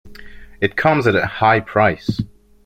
[0.61, 2.19] It comes at a high price.